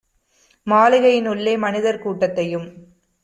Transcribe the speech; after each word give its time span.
மாளிகையி 0.67 1.19
னுள்ளே 1.21 1.53
மனிதர் 1.57 2.01
கூட்டத்தையும் 2.01 2.67